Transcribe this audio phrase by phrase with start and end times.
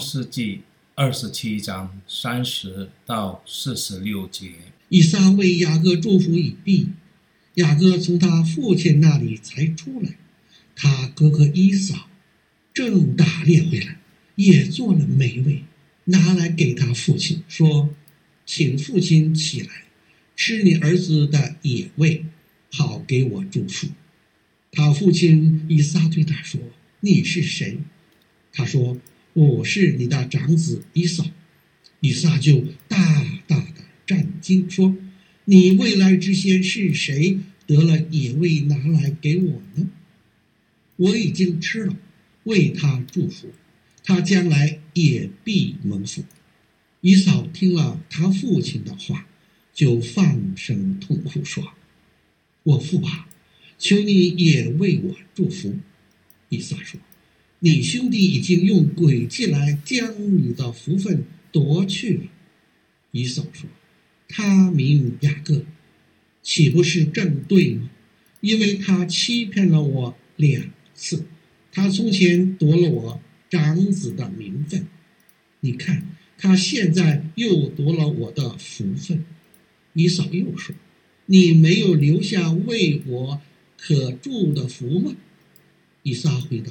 [0.00, 0.62] 世纪
[0.94, 4.50] 二十七章三十到四十六节。
[4.88, 6.88] 以撒为雅各祝福已毕，
[7.54, 10.16] 雅各从他父亲那里才出来，
[10.74, 12.08] 他哥哥以扫
[12.74, 13.98] 正打猎回来，
[14.34, 15.62] 也做了美味，
[16.06, 17.90] 拿来给他父亲，说
[18.44, 19.84] ：“请父亲起来，
[20.34, 22.24] 吃你儿子的野味，
[22.72, 23.88] 好给我祝福。”
[24.72, 26.60] 他父亲以撒对他说
[27.00, 27.78] ：“你是谁？”
[28.52, 28.96] 他说
[29.40, 31.24] ：“我是你的长子伊萨，
[32.00, 34.94] 伊萨就大大的震惊，说
[35.46, 39.88] ：“你未来之先是谁得了野味拿来给我呢？
[40.96, 41.96] 我已经吃了，
[42.44, 43.48] 为他祝福，
[44.04, 46.22] 他将来也必蒙福。”
[47.00, 49.26] 以扫听了他父亲的话，
[49.72, 51.72] 就放声痛哭，说
[52.64, 53.26] ：“我父啊！”
[53.80, 55.78] 求你也为我祝福。
[56.50, 57.00] 伊萨说
[57.60, 62.24] ：“你兄弟已经用诡计来将你的福分夺去了。”
[63.12, 63.70] 以扫说
[64.28, 65.64] ：“他名雅各，
[66.42, 67.88] 岂不是正对吗？
[68.40, 71.24] 因为他欺骗了我两次，
[71.72, 74.86] 他从前夺了我长子的名分，
[75.60, 79.24] 你看他现在又夺了我的福分。”
[79.94, 80.74] 以扫又说
[81.26, 83.40] ：“你没有留下为我。”
[83.82, 85.16] 可祝的福吗？
[86.02, 86.70] 以撒回答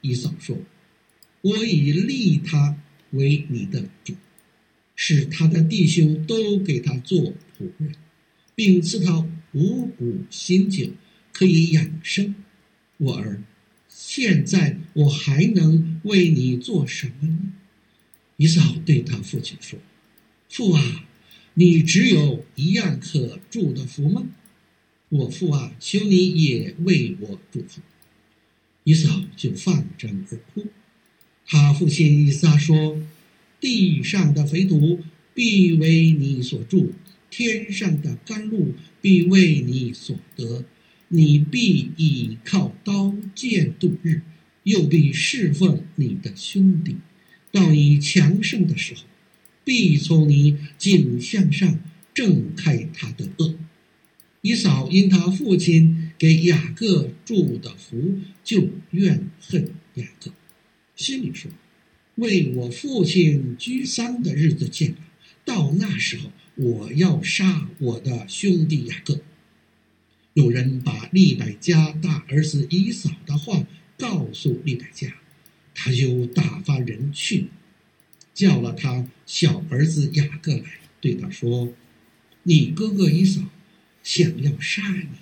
[0.00, 0.56] 以扫说
[1.42, 2.76] ：“我已立他
[3.10, 4.14] 为你的主，
[4.94, 7.94] 使他的弟兄都给他做仆人，
[8.54, 10.90] 并赐他五谷新酒，
[11.32, 12.34] 可以养生。
[12.98, 13.42] 我儿，
[13.88, 17.52] 现在我还能为你做什么呢？”
[18.36, 19.78] 以扫对他父亲说
[20.48, 21.06] ：“父啊，
[21.54, 24.26] 你只有一样可祝的福吗？”
[25.10, 27.80] 我父啊，求你也为我祝福。
[28.88, 30.66] 以扫就放声而哭。
[31.44, 32.98] 他父亲以撒说
[33.60, 35.00] ：“地上的肥土
[35.34, 36.94] 必为你所住，
[37.28, 40.64] 天上的甘露必为你所得。
[41.08, 44.22] 你必倚靠刀剑度日，
[44.62, 46.96] 又必侍奉你的兄弟。
[47.52, 49.02] 到你强盛的时候，
[49.64, 51.78] 必从你颈项上
[52.14, 53.54] 挣开他的轭。”
[54.40, 60.32] 以扫因他父亲给雅各祝的福，就怨恨雅各，
[60.96, 61.50] 心里说
[62.16, 64.98] ：“为我父亲居丧的日子近了，
[65.44, 69.20] 到那时候，我要杀我的兄弟雅各。”
[70.34, 73.64] 有人把利百加大儿子以扫的话
[73.96, 75.14] 告诉利百加，
[75.74, 77.46] 他就打发人去，
[78.34, 81.72] 叫了他小儿子雅各来，对他说
[82.42, 83.42] ：“你哥哥以扫。”
[84.00, 85.18] 想要杀你，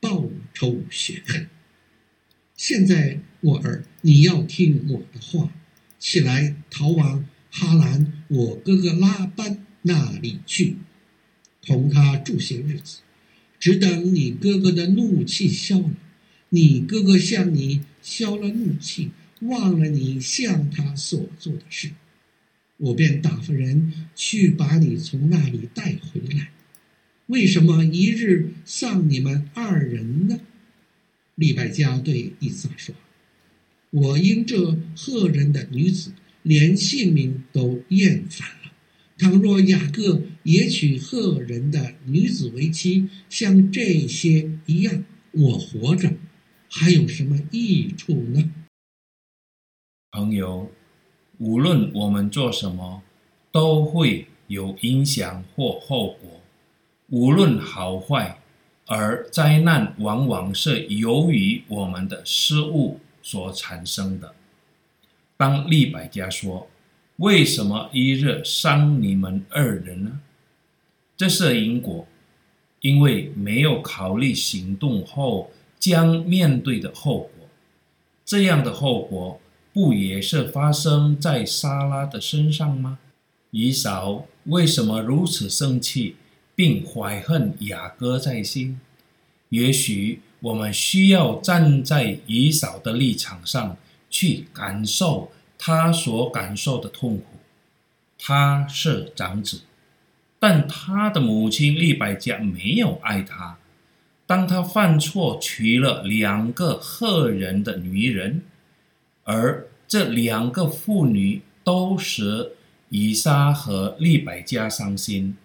[0.00, 1.48] 报仇雪恨。
[2.56, 5.52] 现在我儿，你要听我的话，
[5.98, 10.76] 起来逃往哈兰，我哥哥拉班那里去，
[11.62, 12.98] 同他住些日子，
[13.58, 15.92] 只等你哥哥的怒气消了。
[16.50, 19.10] 你哥哥向你消了怒气，
[19.42, 21.92] 忘了你向他所做的事，
[22.76, 26.50] 我便打发人去把你从那里带回来。
[27.30, 30.40] 为什么一日丧你们二人呢？
[31.36, 32.92] 利百加对以撒说
[33.90, 38.72] ：“我因这赫人的女子，连性命都厌烦了。
[39.16, 46.12] 倘若雅各也娶赫人的女子为妻，像这些一样，我活着
[46.68, 48.50] 还有什么益处呢？”
[50.10, 50.72] 朋友，
[51.38, 53.04] 无论我们做什么，
[53.52, 56.39] 都会有影响或后果。
[57.10, 58.38] 无论好坏，
[58.86, 64.32] 而灾难往往是由于我们的失误所产生的。
[65.36, 66.68] 当利百加说
[67.18, 70.20] ：“为什么一日伤你们二人呢？”
[71.16, 72.06] 这是因果，
[72.80, 77.48] 因为没有考虑行动后将面对的后果。
[78.24, 79.40] 这样的后果
[79.72, 83.00] 不也是发生在莎拉的身上吗？
[83.50, 86.14] 以扫为什么如此生气？
[86.60, 88.78] 并怀恨雅各在心，
[89.48, 93.78] 也许我们需要站在以扫的立场上
[94.10, 97.24] 去感受他所感受的痛苦。
[98.18, 99.62] 他是长子，
[100.38, 103.56] 但他的母亲利百加没有爱他。
[104.26, 108.42] 当他犯错娶了两个赫人的女人，
[109.24, 112.52] 而这两个妇女都使
[112.90, 115.38] 以撒和利百加伤心。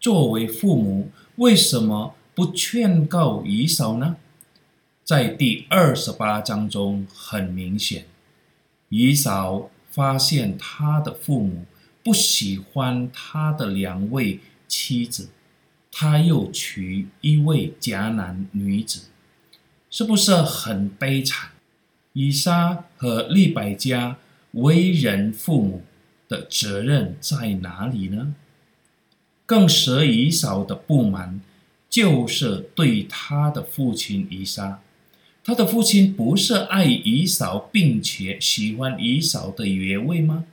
[0.00, 4.16] 作为父母，为什么不劝告以扫呢？
[5.04, 8.06] 在第二十八章中，很明显，
[8.88, 11.66] 以扫发现他的父母
[12.02, 15.28] 不喜欢他的两位妻子，
[15.92, 19.08] 他又娶一位迦南女子，
[19.90, 21.50] 是不是很悲惨？
[22.14, 24.16] 以撒和利百加
[24.52, 25.82] 为人父母
[26.26, 28.34] 的责任在哪里呢？
[29.50, 31.40] 更使以扫的不满，
[31.88, 34.80] 就是对他的父亲以撒。
[35.42, 40.44] 他的父亲不是爱以扫，并且喜欢以扫的原位吗？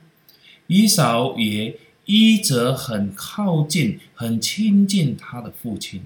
[0.66, 6.02] 以扫也一直很靠近、很亲近他的父亲。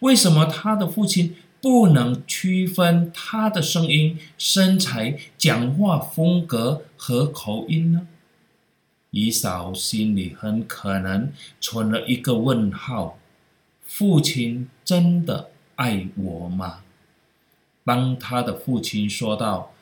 [0.00, 8.06] 为什么他的父亲不能区分他的声音、身材、讲话风格和口音呢？
[9.16, 13.18] 以扫心里很可能存了一个问号：
[13.86, 16.80] 父亲真的爱我吗？
[17.82, 19.72] 当他的父亲说道：“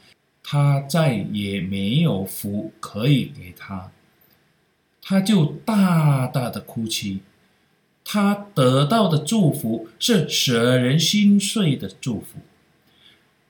[0.41, 3.91] 他再也没有福可以给他，
[5.03, 7.19] 他就大大的哭泣。
[8.05, 12.39] 他得到的祝福是舍人心碎的祝福。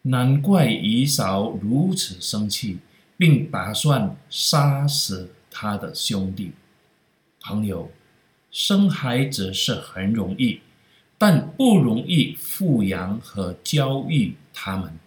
[0.02, 2.78] 难怪以嫂如此生气，
[3.18, 6.52] 并打算杀死他的兄弟。
[7.40, 7.90] 朋友，
[8.50, 10.60] 生孩子是很容易。”
[11.16, 14.98] 但不容易抚养和教育他们。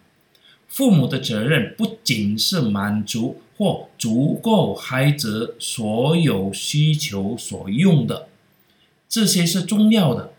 [0.66, 8.26] 父母的责任不仅是满足或足够孩子所有需求所用的，
[9.08, 10.32] 这些是重要的，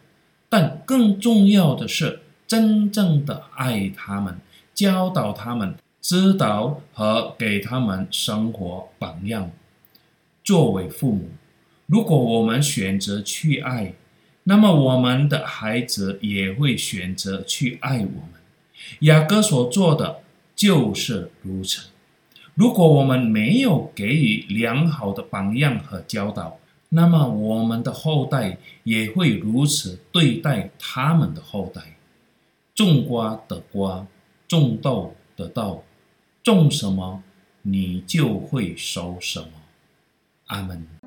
[0.49, 4.39] 但更重要的是真正的爱他们，
[4.73, 9.51] 教导他们，指导和给他们生活榜样。
[10.49, 11.29] 作为父母，
[11.85, 13.93] 如果我们选择去爱，
[14.45, 18.31] 那么我们的孩子也会选择去爱我们。
[19.01, 20.21] 雅各所做的
[20.55, 21.89] 就是如此。
[22.55, 26.57] 如果我们没有给予良好的榜样和教导，
[26.89, 31.95] 那么我们的后代也会如此对待他们的后代。
[32.73, 34.07] 种瓜得瓜，
[34.47, 35.83] 种豆得豆，
[36.41, 37.21] 种什么
[37.61, 39.49] 你就会收什么。
[40.49, 40.98] 阿门。